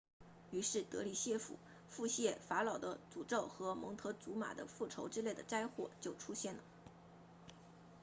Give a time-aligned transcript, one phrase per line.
[0.49, 1.13] 于是德里
[1.87, 6.63] 腹泻法老的诅咒和蒙特祖玛的复仇之类的灾祸就出现了